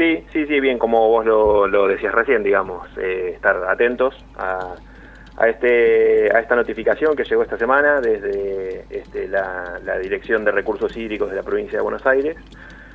Sí, 0.00 0.24
sí, 0.32 0.46
sí, 0.46 0.60
bien, 0.60 0.78
como 0.78 1.10
vos 1.10 1.26
lo, 1.26 1.86
decías 1.86 2.14
recién, 2.14 2.42
digamos, 2.42 2.88
eh, 2.96 3.32
estar 3.34 3.62
atentos 3.68 4.14
a, 4.34 4.74
a, 5.36 5.46
este, 5.46 6.34
a 6.34 6.40
esta 6.40 6.56
notificación 6.56 7.14
que 7.14 7.24
llegó 7.24 7.42
esta 7.42 7.58
semana 7.58 8.00
desde 8.00 8.86
este, 8.88 9.28
la, 9.28 9.78
Dirección 10.02 10.42
de 10.42 10.52
Recursos 10.52 10.96
Hídricos 10.96 11.28
de 11.28 11.36
la 11.36 11.42
provincia 11.42 11.76
de 11.76 11.82
Buenos 11.82 12.06
Aires 12.06 12.34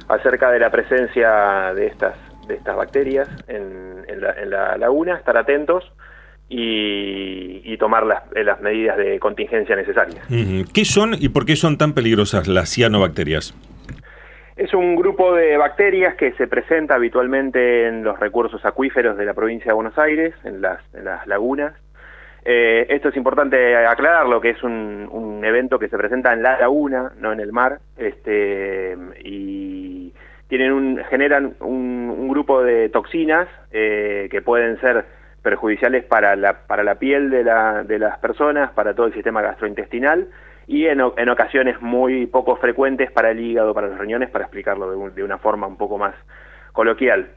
acerca 0.07 0.49
de 0.49 0.57
la 0.57 0.71
presencia 0.71 1.75
de 1.75 1.85
estas, 1.85 2.15
de 2.47 2.55
estas 2.55 2.75
bacterias 2.75 3.29
en, 3.47 4.03
la, 4.49 4.75
laguna, 4.75 5.15
estar 5.15 5.37
atentos 5.37 5.83
y, 6.49 7.77
tomar 7.77 8.03
las, 8.03 8.23
las, 8.33 8.61
medidas 8.61 8.97
de 8.97 9.19
contingencia 9.19 9.75
necesarias. 9.75 10.25
¿Qué 10.73 10.85
son 10.85 11.13
y 11.13 11.29
por 11.29 11.45
qué 11.45 11.55
son 11.55 11.77
tan 11.77 11.93
peligrosas 11.93 12.47
las 12.47 12.69
cianobacterias? 12.69 13.53
Es 14.55 14.73
un 14.73 14.95
grupo 14.95 15.33
de 15.33 15.57
bacterias 15.57 16.15
que 16.15 16.31
se 16.33 16.47
presenta 16.47 16.95
habitualmente 16.95 17.87
en 17.87 18.05
los 18.05 18.17
recursos 18.17 18.63
acuíferos 18.63 19.17
de 19.17 19.25
la 19.25 19.33
provincia 19.33 19.67
de 19.67 19.73
Buenos 19.73 19.97
Aires, 19.97 20.33
en 20.45 20.61
las, 20.61 20.79
lagunas. 21.25 21.73
Eh, 22.45 22.85
esto 22.87 23.09
es 23.09 23.17
importante 23.17 23.75
aclararlo, 23.75 24.39
que 24.39 24.51
es 24.51 24.63
un, 24.63 25.41
evento 25.43 25.77
que 25.77 25.89
se 25.89 25.97
presenta 25.97 26.31
en 26.31 26.41
la 26.41 26.57
laguna, 26.57 27.11
no 27.19 27.33
en 27.33 27.41
el 27.41 27.51
mar, 27.51 27.79
este, 27.97 28.97
y 29.23 30.13
tienen 30.47 30.71
un, 30.71 31.03
generan 31.09 31.55
un, 31.59 32.27
grupo 32.29 32.63
de 32.63 32.89
toxinas 32.89 33.47
eh, 33.71 34.27
que 34.31 34.41
pueden 34.41 34.79
ser 34.79 35.05
perjudiciales 35.43 36.05
para 36.05 36.35
la, 36.35 36.65
para 36.65 36.83
la 36.83 36.95
piel 36.95 37.29
de, 37.29 37.43
la, 37.43 37.83
de 37.83 37.99
las 37.99 38.17
personas, 38.19 38.71
para 38.71 38.95
todo 38.95 39.07
el 39.07 39.13
sistema 39.13 39.41
gastrointestinal 39.41 40.27
y 40.67 40.85
en, 40.85 41.01
en, 41.17 41.29
ocasiones 41.29 41.81
muy 41.81 42.25
poco 42.25 42.55
frecuentes 42.57 43.11
para 43.11 43.31
el 43.31 43.39
hígado, 43.39 43.73
para 43.73 43.87
los 43.87 43.99
riñones, 43.99 44.29
para 44.29 44.45
explicarlo 44.45 44.91
de, 44.91 45.11
de 45.11 45.23
una 45.23 45.37
forma 45.37 45.67
un 45.67 45.77
poco 45.77 45.97
más 45.97 46.15
coloquial. 46.73 47.29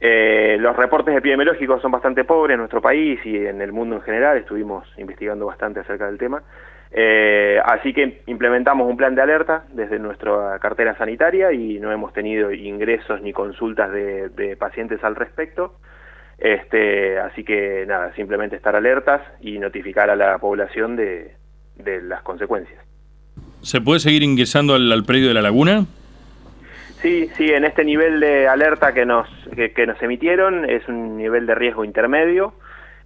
Eh, 0.00 0.56
los 0.60 0.76
reportes 0.76 1.16
epidemiológicos 1.16 1.80
son 1.80 1.90
bastante 1.90 2.24
pobres 2.24 2.54
en 2.54 2.58
nuestro 2.60 2.82
país 2.82 3.18
y 3.24 3.36
en 3.46 3.62
el 3.62 3.72
mundo 3.72 3.96
en 3.96 4.02
general, 4.02 4.36
estuvimos 4.36 4.86
investigando 4.98 5.46
bastante 5.46 5.80
acerca 5.80 6.06
del 6.06 6.18
tema, 6.18 6.42
eh, 6.90 7.58
así 7.64 7.94
que 7.94 8.22
implementamos 8.26 8.88
un 8.88 8.96
plan 8.96 9.14
de 9.14 9.22
alerta 9.22 9.64
desde 9.72 9.98
nuestra 9.98 10.58
cartera 10.60 10.96
sanitaria 10.96 11.52
y 11.52 11.80
no 11.80 11.90
hemos 11.92 12.12
tenido 12.12 12.52
ingresos 12.52 13.22
ni 13.22 13.32
consultas 13.32 13.90
de, 13.90 14.28
de 14.30 14.56
pacientes 14.56 15.02
al 15.02 15.16
respecto. 15.16 15.78
Este, 16.38 17.18
así 17.18 17.44
que 17.44 17.86
nada, 17.86 18.12
simplemente 18.12 18.56
estar 18.56 18.76
alertas 18.76 19.22
y 19.40 19.58
notificar 19.58 20.10
a 20.10 20.16
la 20.16 20.36
población 20.38 20.94
de, 20.94 21.34
de 21.76 22.02
las 22.02 22.22
consecuencias. 22.22 22.86
¿Se 23.62 23.80
puede 23.80 24.00
seguir 24.00 24.22
ingresando 24.22 24.74
al, 24.74 25.04
predio 25.04 25.28
de 25.28 25.34
la 25.34 25.42
laguna? 25.42 25.86
Sí, 27.02 27.28
sí, 27.36 27.50
en 27.50 27.64
este 27.64 27.84
nivel 27.84 28.20
de 28.20 28.48
alerta 28.48 28.94
que 28.94 29.04
nos, 29.04 29.28
que, 29.54 29.86
nos 29.86 30.00
emitieron 30.02 30.68
es 30.68 30.86
un 30.88 31.16
nivel 31.16 31.46
de 31.46 31.54
riesgo 31.54 31.84
intermedio. 31.84 32.54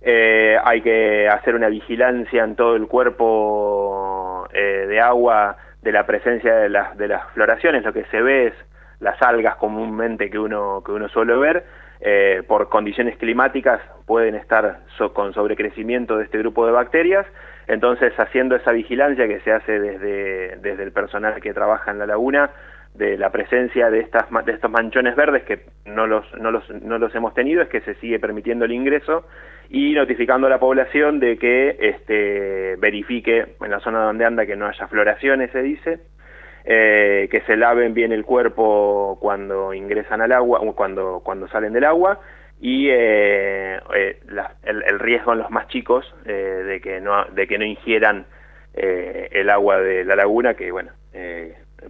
Eh, 0.03 0.57
hay 0.65 0.81
que 0.81 1.29
hacer 1.29 1.55
una 1.55 1.69
vigilancia 1.69 2.45
en 2.45 2.57
todo 2.57 2.77
el 2.77 2.87
cuerpo 2.87 4.49
eh, 4.53 4.87
de 4.89 5.01
agua 5.01 5.57
de 5.83 5.93
la 5.93 6.07
presencia 6.07 6.55
de 6.55 6.69
las, 6.69 6.97
de 6.97 7.09
las 7.09 7.27
floraciones. 7.33 7.85
Lo 7.85 7.93
que 7.93 8.05
se 8.11 8.23
ve 8.23 8.49
es 8.49 8.55
las 9.01 9.21
algas 9.23 9.57
comúnmente 9.57 10.31
que 10.31 10.39
uno, 10.39 10.83
que 10.85 10.93
uno 10.93 11.09
suele 11.09 11.37
ver. 11.37 11.65
Eh, 12.03 12.43
por 12.47 12.71
condiciones 12.71 13.19
climáticas 13.19 13.81
pueden 14.07 14.35
estar 14.35 14.81
con 15.13 15.35
sobrecrecimiento 15.35 16.17
de 16.17 16.25
este 16.25 16.39
grupo 16.39 16.65
de 16.65 16.73
bacterias 16.73 17.27
entonces, 17.71 18.13
haciendo 18.19 18.57
esa 18.57 18.73
vigilancia 18.73 19.29
que 19.29 19.41
se 19.41 19.53
hace 19.53 19.79
desde, 19.79 20.57
desde 20.57 20.83
el 20.83 20.93
personal 20.93 21.41
que 21.41 21.55
trabaja 21.55 21.93
en 21.93 22.01
la 22.01 22.07
laguna, 22.07 22.51
de 22.95 23.17
la 23.17 23.31
presencia 23.31 23.89
de, 23.91 24.01
estas, 24.01 24.27
de 24.45 24.53
estos 24.53 24.71
manchones 24.71 25.15
verdes 25.15 25.45
que 25.45 25.67
no 25.85 26.09
los, 26.09 26.27
no, 26.35 26.51
los, 26.51 26.69
no 26.83 26.99
los 26.99 27.15
hemos 27.15 27.33
tenido, 27.35 27.63
es 27.63 27.69
que 27.69 27.81
se 27.83 27.95
sigue 27.95 28.19
permitiendo 28.19 28.65
el 28.65 28.73
ingreso 28.73 29.25
y 29.69 29.93
notificando 29.93 30.49
a 30.49 30.51
la 30.51 30.59
población 30.59 31.21
de 31.21 31.39
que 31.39 31.77
este, 31.79 32.75
verifique 32.79 33.55
en 33.61 33.71
la 33.71 33.79
zona 33.79 34.03
donde 34.03 34.25
anda 34.25 34.47
que 34.47 34.57
no 34.57 34.67
haya 34.67 34.89
floraciones, 34.89 35.53
se 35.53 35.63
dice, 35.63 36.01
eh, 36.65 37.29
que 37.31 37.41
se 37.43 37.57
laven 37.57 37.95
bien 37.95 38.11
el 38.11 38.25
cuerpo 38.25 39.17
cuando 39.21 39.73
ingresan 39.73 40.21
al 40.21 40.33
agua, 40.33 40.61
cuando, 40.75 41.21
cuando 41.25 41.47
salen 41.47 41.73
del 41.73 41.85
agua 41.85 42.19
y 42.61 42.89
eh, 42.91 43.81
eh, 43.95 44.21
el, 44.65 44.99
riesgo 44.99 45.33
en 45.33 45.39
los 45.39 45.51
más 45.51 45.69
chicos 45.69 46.05
eh, 46.27 46.33
de 46.33 46.81
que 46.81 47.01
no 47.01 47.25
de 47.25 47.47
que 47.47 47.59
no 47.59 47.65
ingieran 47.65 48.27
el 48.73 49.51
agua 49.51 49.79
de 49.79 50.05
la 50.05 50.15
laguna 50.15 50.55
que 50.55 50.71
bueno 50.71 50.93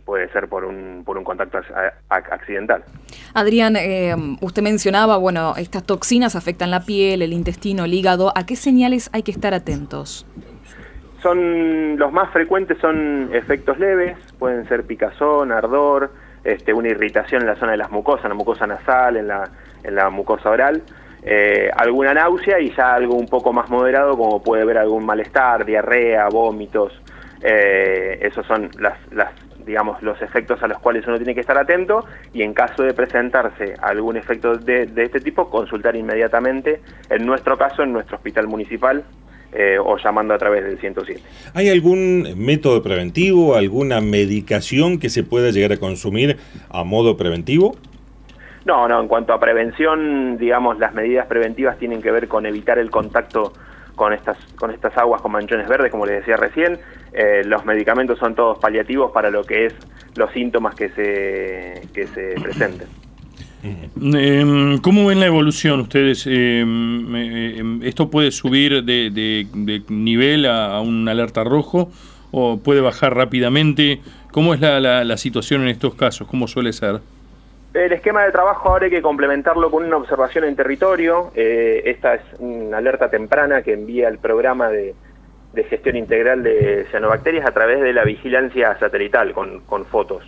puede 0.05 0.29
ser 0.31 0.49
por 0.49 0.65
un 0.65 1.03
por 1.05 1.19
un 1.19 1.25
contacto 1.25 1.61
accidental. 2.09 2.85
Adrián 3.35 3.77
usted 4.41 4.63
mencionaba 4.63 5.19
bueno 5.19 5.55
estas 5.59 5.85
toxinas 5.85 6.37
afectan 6.37 6.71
la 6.71 6.81
piel 6.81 7.23
el 7.23 7.33
intestino 7.33 7.85
el 7.85 7.93
hígado. 7.93 8.33
A 8.35 8.47
qué 8.47 8.57
señales 8.57 9.11
hay 9.13 9.23
que 9.23 9.31
estar 9.31 9.53
atentos 9.53 10.27
son 11.23 11.99
los 11.99 12.13
más 12.13 12.33
frecuentes 12.33 12.79
son 12.79 13.29
efectos 13.35 13.79
leves 13.79 14.17
pueden 14.39 14.67
ser 14.69 14.85
picazón 14.85 15.53
ardor 15.53 16.11
este, 16.45 16.73
una 16.73 16.89
irritación 16.89 17.43
en 17.43 17.49
la 17.49 17.57
zona 17.57 17.73
de 17.73 17.77
las 17.77 17.91
mucosas, 17.91 18.25
en 18.25 18.31
la 18.31 18.35
mucosa 18.35 18.67
nasal, 18.67 19.19
en 19.19 19.29
la, 19.29 19.51
en 19.83 19.95
la 19.95 20.11
mucosa 20.11 20.51
oral, 20.51 20.83
eh, 21.23 21.71
alguna 21.77 22.15
náusea 22.15 22.61
y 22.61 22.75
ya 22.75 22.95
algo 22.95 23.15
un 23.15 23.27
poco 23.27 23.53
más 23.53 23.69
moderado 23.69 24.17
como 24.17 24.43
puede 24.43 24.63
haber 24.63 24.79
algún 24.79 25.05
malestar, 25.05 25.65
diarrea, 25.65 26.29
vómitos, 26.29 26.93
eh, 27.43 28.19
esos 28.23 28.47
son 28.47 28.71
las, 28.79 28.99
las, 29.13 29.33
digamos, 29.65 30.03
los 30.03 30.21
efectos 30.23 30.63
a 30.63 30.67
los 30.67 30.79
cuales 30.79 31.07
uno 31.07 31.17
tiene 31.17 31.35
que 31.35 31.41
estar 31.41 31.57
atento 31.57 32.05
y 32.33 32.43
en 32.43 32.53
caso 32.55 32.83
de 32.83 32.95
presentarse 32.95 33.75
algún 33.81 34.17
efecto 34.17 34.57
de, 34.57 34.91
este 34.97 35.21
tipo, 35.21 35.49
consultar 35.49 35.97
inmediatamente, 35.97 36.81
en 37.09 37.27
nuestro 37.27 37.57
caso, 37.57 37.83
en 37.83 37.93
nuestro 37.93 38.17
hospital 38.17 38.47
municipal, 38.49 39.05
eh, 39.53 39.79
o 39.81 39.97
llamando 39.97 40.33
a 40.33 40.39
través 40.39 40.65
del 40.65 40.79
107. 40.79 41.21
¿Hay 41.55 41.69
algún 41.69 42.35
método 42.37 42.83
preventivo, 42.83 43.57
alguna 43.57 44.01
medicación 44.01 45.01
que 45.01 45.09
se 45.09 45.25
pueda 45.25 45.51
llegar 45.51 45.73
a 45.73 45.77
consumir 45.77 46.37
a 46.69 46.85
modo 46.85 47.17
preventivo? 47.17 47.77
No, 48.65 48.87
no, 48.89 49.01
en 49.01 49.09
cuanto 49.09 49.33
a 49.33 49.41
prevención, 49.41 50.37
digamos, 50.37 50.79
las 50.79 50.95
medidas 50.95 51.27
preventivas 51.27 51.79
tienen 51.79 52.03
que 52.03 52.11
ver 52.11 52.29
con 52.29 52.47
evitar 52.47 52.79
el 52.79 52.91
contacto 52.91 53.53
con 53.95 54.13
estas, 54.13 54.39
con 54.57 54.71
estas 54.71 54.97
aguas 54.97 55.21
con 55.21 55.33
manchones 55.33 55.69
verdes, 55.69 55.91
como 55.91 56.07
les 56.07 56.21
decía 56.21 56.37
recién. 56.37 56.79
Eh, 57.13 57.43
los 57.45 57.65
medicamentos 57.65 58.19
son 58.19 58.35
todos 58.35 58.59
paliativos 58.59 59.11
para 59.13 59.31
lo 59.31 59.45
que 59.45 59.67
es 59.67 59.75
los 60.17 60.31
síntomas 60.33 60.75
que 60.75 60.89
se, 60.91 61.89
que 61.93 62.07
se 62.07 62.35
presenten. 62.41 62.89
Em, 63.63 64.79
¿Cómo 64.79 65.07
ven 65.07 65.21
la 65.21 65.27
evolución 65.27 65.81
ustedes? 65.81 66.27
Em, 66.27 67.15
em, 67.15 67.83
¿Esto 67.83 68.11
puede 68.11 68.31
subir 68.31 68.83
de, 68.85 69.47
nivel 69.89 70.47
a, 70.47 70.81
un 70.81 71.07
alerta 71.09 71.45
rojo 71.45 71.91
o 72.31 72.59
puede 72.59 72.81
bajar 72.81 73.15
rápidamente? 73.15 74.01
¿Cómo 74.33 74.55
es 74.55 74.61
la, 74.61 75.17
situación 75.19 75.63
en 75.63 75.69
estos 75.69 75.95
casos? 75.95 76.27
¿Cómo 76.27 76.49
suele 76.49 76.73
ser? 76.73 77.01
El 77.73 77.93
esquema 77.93 78.25
de 78.25 78.33
trabajo 78.33 78.69
ahora 78.69 78.87
hay 78.87 78.91
que 78.91 79.01
complementarlo 79.01 79.71
con 79.71 79.85
una 79.85 79.97
observación 79.97 80.45
en 80.45 80.57
territorio. 80.57 81.31
Eh, 81.37 81.83
esta 81.85 82.15
es 82.15 82.23
una 82.41 82.79
alerta 82.79 83.09
temprana 83.09 83.63
que 83.63 83.75
envía 83.75 84.09
el 84.09 84.19
programa 84.19 84.71
de, 84.71 84.95
gestión 85.69 85.95
integral 85.95 86.43
de 86.43 86.87
cianobacterias 86.91 87.47
a 87.47 87.53
través 87.53 87.81
de 87.81 87.93
la 87.93 88.03
vigilancia 88.03 88.77
satelital 88.79 89.33
con, 89.33 89.85
fotos. 89.87 90.25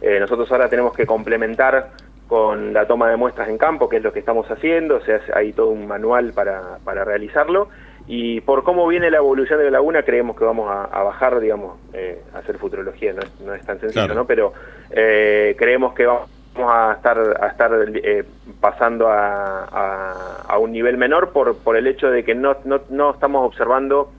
Eh, 0.00 0.18
nosotros 0.18 0.50
ahora 0.50 0.70
tenemos 0.70 0.94
que 0.94 1.04
complementar 1.04 1.90
con 2.26 2.72
la 2.72 2.86
toma 2.86 3.10
de 3.10 3.16
muestras 3.16 3.48
en 3.48 3.58
campo, 3.58 3.88
que 3.88 3.96
es 3.96 4.02
lo 4.02 4.12
que 4.12 4.20
estamos 4.20 4.50
haciendo, 4.50 4.96
o 4.96 5.00
sea, 5.00 5.20
hay 5.34 5.52
todo 5.52 5.68
un 5.68 5.86
manual 5.86 6.32
para, 6.32 6.78
para 6.84 7.04
realizarlo, 7.04 7.68
y 8.06 8.40
por 8.42 8.64
cómo 8.64 8.86
viene 8.86 9.10
la 9.10 9.16
evolución 9.18 9.58
de 9.58 9.66
la 9.66 9.72
laguna 9.72 10.02
creemos 10.02 10.36
que 10.36 10.44
vamos 10.44 10.70
a, 10.70 11.02
bajar, 11.02 11.40
digamos, 11.40 11.78
eh, 11.92 12.22
a 12.34 12.38
hacer 12.38 12.58
futurología, 12.58 13.12
no 13.14 13.22
es, 13.22 13.40
no 13.40 13.54
es 13.54 13.64
tan 13.64 13.80
sencillo, 13.80 14.14
¿no? 14.14 14.26
Pero 14.26 14.52
eh, 14.90 15.54
creemos 15.58 15.94
que 15.94 16.06
vamos 16.06 16.30
a 16.56 16.94
estar, 16.96 17.18
a 17.40 17.46
estar 17.48 17.72
eh, 17.94 18.24
pasando 18.60 19.08
a, 19.08 20.44
a, 20.48 20.58
un 20.58 20.72
nivel 20.72 20.96
menor 20.96 21.30
por, 21.30 21.56
por 21.58 21.76
el 21.76 21.86
hecho 21.86 22.10
de 22.10 22.24
que 22.24 22.34
no, 22.34 22.56
no, 22.64 22.80
no 22.90 23.10
estamos 23.10 23.46
observando 23.46 24.10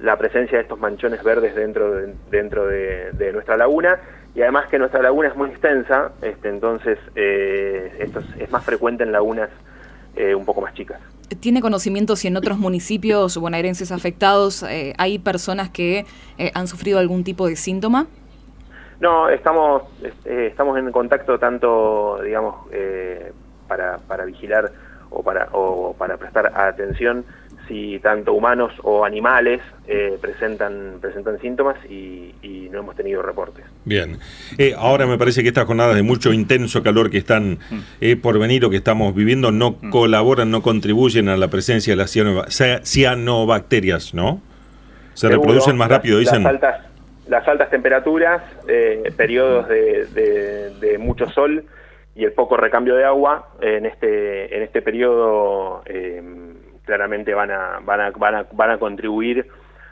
la 0.00 0.16
presencia 0.18 0.58
de 0.58 0.62
estos 0.62 0.78
manchones 0.78 1.22
verdes 1.22 1.54
dentro 1.54 1.92
de, 1.92 2.14
dentro 2.30 2.66
de, 2.66 3.32
nuestra 3.32 3.56
laguna 3.56 3.98
y 4.34 4.42
además 4.42 4.66
que 4.68 4.78
nuestra 4.78 5.00
laguna 5.00 5.28
es 5.28 5.36
muy 5.36 5.48
extensa, 5.48 6.12
este, 6.20 6.50
entonces 6.50 6.98
eh, 7.14 7.96
esto 8.00 8.20
es, 8.38 8.50
más 8.50 8.64
frecuente 8.64 9.02
en 9.04 9.12
lagunas 9.12 9.48
eh, 10.16 10.34
un 10.34 10.44
poco 10.44 10.60
más 10.60 10.74
chicas. 10.74 11.00
¿Tiene 11.40 11.60
conocimiento 11.60 12.14
si 12.14 12.28
en 12.28 12.36
otros 12.36 12.58
municipios 12.58 13.36
bonaerenses 13.38 13.90
afectados 13.90 14.62
eh, 14.62 14.92
hay 14.98 15.18
personas 15.18 15.70
que 15.70 16.04
han 16.54 16.68
sufrido 16.68 16.98
algún 16.98 17.24
tipo 17.24 17.48
de 17.48 17.56
síntoma? 17.56 18.06
No, 19.00 19.28
estamos, 19.28 19.82
estamos 20.24 20.78
en 20.78 20.90
contacto 20.90 21.38
tanto, 21.38 22.20
digamos, 22.22 22.66
para, 23.68 23.98
para 23.98 24.24
vigilar 24.24 24.70
o 25.10 25.22
para, 25.22 25.48
o 25.52 25.94
para 25.94 26.16
prestar 26.16 26.52
atención 26.58 27.24
si 27.68 27.98
tanto 28.00 28.32
humanos 28.32 28.72
o 28.82 29.04
animales 29.04 29.60
eh, 29.86 30.16
presentan, 30.20 30.98
presentan 31.00 31.40
síntomas 31.40 31.76
y, 31.88 32.32
no 32.70 32.80
hemos 32.80 32.96
tenido 32.96 33.22
reportes. 33.22 33.64
Bien, 33.84 34.18
eh, 34.58 34.74
ahora 34.76 35.06
me 35.06 35.16
parece 35.16 35.42
que 35.42 35.48
estas 35.48 35.64
jornadas 35.64 35.94
de 35.94 36.02
mucho 36.02 36.32
intenso 36.32 36.82
calor 36.82 37.10
que 37.10 37.16
están 37.16 37.58
mm. 37.70 37.78
eh, 38.02 38.16
por 38.16 38.38
venir 38.38 38.64
o 38.66 38.70
que 38.70 38.76
estamos 38.76 39.14
viviendo 39.14 39.50
no 39.50 39.78
mm. 39.80 39.90
colaboran, 39.90 40.50
no 40.50 40.60
contribuyen 40.62 41.30
a 41.30 41.38
la 41.38 41.48
presencia 41.48 41.92
de 41.92 41.96
las 41.96 42.10
cianobacterias, 42.82 44.12
¿no? 44.12 44.42
Se 45.14 45.28
reproducen 45.28 45.76
más 45.78 45.88
rápido, 45.88 46.18
dicen. 46.18 46.42
Las 46.42 46.54
altas, 46.54 46.80
las 47.28 47.46
altas 47.48 47.70
temperaturas, 47.70 48.42
periodos 49.16 49.68
de, 49.68 50.06
de, 50.80 50.98
mucho 50.98 51.28
sol 51.30 51.64
y 52.14 52.24
el 52.24 52.32
poco 52.32 52.56
recambio 52.56 52.94
de 52.94 53.04
agua 53.04 53.48
en 53.60 53.86
este, 53.86 54.56
en 54.56 54.62
este 54.62 54.82
periodo 54.82 55.82
claramente 56.86 57.34
van 57.34 57.50
a, 57.50 57.80
van 57.84 58.00
a, 58.00 58.10
van 58.10 58.34
a, 58.34 58.46
van 58.52 58.70
a 58.70 58.78
contribuir 58.78 59.46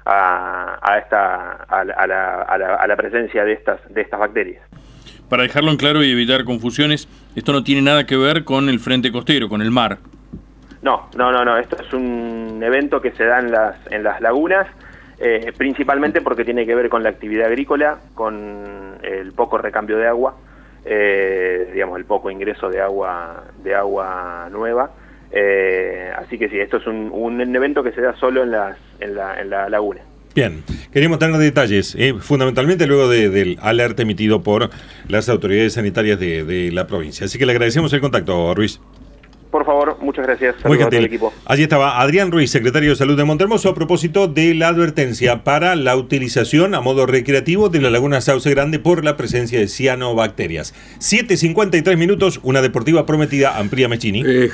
a, 0.06 0.78
a 0.80 0.98
esta, 0.98 1.52
a, 1.68 1.84
la, 1.84 2.42
a, 2.42 2.86
la, 2.86 2.96
presencia 2.96 3.44
de 3.44 3.52
estas, 3.52 3.80
de 3.92 4.00
estas 4.00 4.20
bacterias. 4.20 4.62
Para 5.28 5.42
dejarlo 5.42 5.70
en 5.70 5.76
claro 5.76 6.02
y 6.02 6.10
evitar 6.12 6.44
confusiones, 6.44 7.08
esto 7.34 7.52
no 7.52 7.64
tiene 7.64 7.82
nada 7.82 8.06
que 8.06 8.16
ver 8.16 8.44
con 8.44 8.68
el 8.68 8.78
frente 8.78 9.10
costero, 9.10 9.48
con 9.48 9.60
el 9.62 9.70
mar. 9.70 9.98
No, 10.82 11.08
no, 11.16 11.32
no, 11.32 11.44
no. 11.44 11.56
Esto 11.56 11.76
es 11.82 11.92
un 11.92 12.60
evento 12.62 13.00
que 13.00 13.10
se 13.12 13.24
da 13.24 13.38
en 13.40 13.50
las, 13.50 13.76
en 13.90 14.02
las 14.02 14.20
lagunas, 14.20 14.66
eh, 15.18 15.52
principalmente 15.56 16.20
porque 16.20 16.44
tiene 16.44 16.66
que 16.66 16.74
ver 16.74 16.88
con 16.88 17.02
la 17.02 17.10
actividad 17.10 17.46
agrícola, 17.46 17.98
con 18.14 18.98
el 19.02 19.32
poco 19.32 19.58
recambio 19.58 19.96
de 19.96 20.06
agua, 20.06 20.36
eh, 20.84 21.70
digamos, 21.72 21.98
el 21.98 22.04
poco 22.04 22.30
ingreso 22.30 22.68
de 22.68 22.80
agua, 22.80 23.44
de 23.62 23.74
agua 23.74 24.48
nueva. 24.50 24.90
Eh, 25.30 26.12
así 26.16 26.38
que 26.38 26.48
sí, 26.48 26.58
esto 26.58 26.76
es 26.76 26.86
un, 26.86 27.40
evento 27.56 27.82
que 27.82 27.92
se 27.92 28.00
da 28.00 28.14
solo 28.16 28.42
en, 28.44 28.52
las, 28.52 28.76
en, 29.00 29.14
la, 29.14 29.40
en 29.40 29.50
la 29.50 29.68
laguna. 29.68 30.00
Bien, 30.34 30.64
queríamos 30.92 31.20
tener 31.20 31.36
detalles, 31.36 31.94
eh, 31.96 32.14
fundamentalmente 32.18 32.88
luego 32.88 33.08
del 33.08 33.56
alerta 33.62 34.02
emitido 34.02 34.42
por 34.42 34.68
las 35.06 35.28
autoridades 35.28 35.74
sanitarias 35.74 36.18
de, 36.18 36.70
la 36.72 36.88
provincia. 36.88 37.26
Así 37.26 37.38
que 37.38 37.46
le 37.46 37.52
agradecemos 37.52 37.92
el 37.92 38.00
contacto, 38.00 38.52
Ruiz. 38.52 38.80
Por 39.54 39.64
favor, 39.64 39.96
muchas 40.00 40.26
gracias. 40.26 40.56
Muy 40.64 40.78
gentil. 40.78 41.04
equipo. 41.04 41.32
Allí 41.44 41.62
estaba 41.62 42.00
Adrián 42.00 42.32
Ruiz, 42.32 42.50
secretario 42.50 42.90
de 42.90 42.96
Salud 42.96 43.16
de 43.16 43.22
Montermoso, 43.22 43.68
a 43.68 43.74
propósito 43.76 44.26
de 44.26 44.52
la 44.52 44.66
advertencia 44.66 45.44
para 45.44 45.76
la 45.76 45.96
utilización 45.96 46.74
a 46.74 46.80
modo 46.80 47.06
recreativo 47.06 47.68
de 47.68 47.80
la 47.80 47.88
laguna 47.88 48.20
Sauce 48.20 48.50
Grande 48.50 48.80
por 48.80 49.04
la 49.04 49.16
presencia 49.16 49.60
de 49.60 49.68
cianobacterias. 49.68 50.74
7.53 50.98 51.96
minutos, 51.96 52.40
una 52.42 52.62
deportiva 52.62 53.06
prometida, 53.06 53.56
Amplia 53.56 53.86
Mechini. 53.86 54.24
Eh, 54.26 54.50